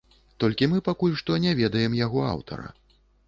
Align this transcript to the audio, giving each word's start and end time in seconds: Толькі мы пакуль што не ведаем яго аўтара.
Толькі 0.43 0.69
мы 0.71 0.79
пакуль 0.87 1.13
што 1.19 1.37
не 1.45 1.53
ведаем 1.61 1.99
яго 1.99 2.25
аўтара. 2.33 2.67